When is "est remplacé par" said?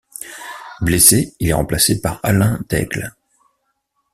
1.49-2.19